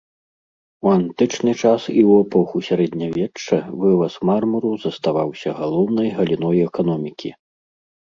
У 0.85 0.93
антычны 0.97 1.53
час 1.63 1.81
і 1.99 2.01
ў 2.09 2.25
эпоху 2.25 2.57
сярэднявечча 2.69 3.57
вываз 3.85 4.13
мармуру 4.33 4.75
заставаўся 4.89 5.49
галоўнай 5.63 6.07
галіной 6.21 6.69
эканомікі. 6.69 7.29